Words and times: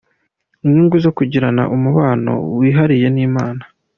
Inyungu 0.65 0.95
zo 1.03 1.11
kugirana 1.17 1.63
umubano 1.75 2.33
wihariye 2.57 3.07
n’Imana. 3.15 3.63